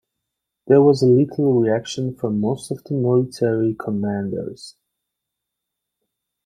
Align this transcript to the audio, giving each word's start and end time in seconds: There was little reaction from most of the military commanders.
There 0.65 0.81
was 0.81 1.03
little 1.03 1.59
reaction 1.59 2.15
from 2.15 2.41
most 2.41 2.71
of 2.71 2.83
the 2.85 2.95
military 2.95 3.75
commanders. 3.75 4.75